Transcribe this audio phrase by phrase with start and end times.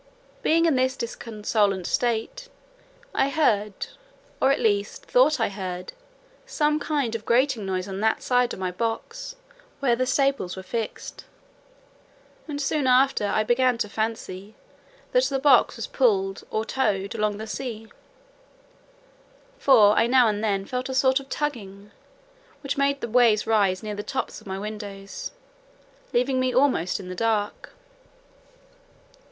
[0.41, 2.49] Being in this disconsolate state,
[3.13, 3.85] I heard,
[4.41, 5.93] or at least thought I heard,
[6.47, 9.35] some kind of grating noise on that side of my box
[9.79, 11.25] where the staples were fixed;
[12.47, 14.55] and soon after I began to fancy
[15.11, 17.87] that the box was pulled or towed along the sea;
[19.59, 21.91] for I now and then felt a sort of tugging,
[22.63, 25.29] which made the waves rise near the tops of my windows,
[26.11, 27.73] leaving me almost in the dark.